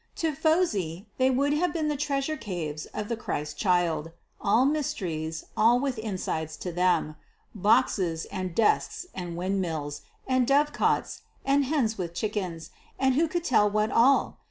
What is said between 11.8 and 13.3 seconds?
with chickens, and who